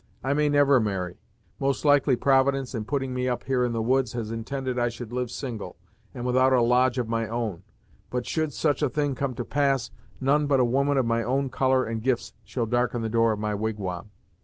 I 0.23 0.33
may 0.33 0.49
never 0.49 0.79
marry; 0.79 1.17
most 1.59 1.85
likely 1.85 2.15
Providence 2.15 2.73
in 2.73 2.85
putting 2.85 3.13
me 3.13 3.29
up 3.29 3.43
here 3.43 3.63
in 3.63 3.71
the 3.71 3.83
woods, 3.83 4.13
has 4.13 4.31
intended 4.31 4.79
I 4.79 4.89
should 4.89 5.13
live 5.13 5.29
single, 5.29 5.75
and 6.11 6.25
without 6.25 6.51
a 6.53 6.61
lodge 6.63 6.97
of 6.97 7.07
my 7.07 7.27
own; 7.27 7.61
but 8.09 8.25
should 8.25 8.51
such 8.51 8.81
a 8.81 8.89
thing 8.89 9.13
come 9.13 9.35
to 9.35 9.45
pass, 9.45 9.91
none 10.19 10.47
but 10.47 10.59
a 10.59 10.65
woman 10.65 10.97
of 10.97 11.05
my 11.05 11.21
own 11.21 11.51
colour 11.51 11.85
and 11.85 12.01
gifts 12.01 12.33
shall 12.43 12.65
darken 12.65 13.03
the 13.03 13.09
door 13.09 13.31
of 13.31 13.37
my 13.39 13.53
wigwam. 13.53 14.09